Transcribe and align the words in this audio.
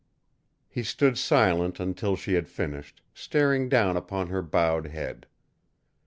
He 0.67 0.81
stood 0.81 1.15
silent 1.19 1.79
until 1.79 2.15
she 2.15 2.33
had 2.33 2.49
finished, 2.49 3.03
staring 3.13 3.69
down 3.69 3.95
upon 3.95 4.29
her 4.29 4.41
bowed 4.41 4.87
head. 4.87 5.27